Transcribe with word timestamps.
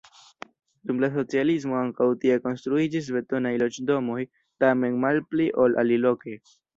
Dum 0.91 1.01
la 1.01 1.09
socialismo 1.17 1.75
ankaŭ 1.79 2.07
tie 2.23 2.37
konstruiĝis 2.45 3.09
betonaj 3.17 3.51
loĝdomoj, 3.65 4.17
tamen 4.65 4.97
malpli, 5.05 5.47
ol 5.65 5.77
aliloke. 5.83 6.35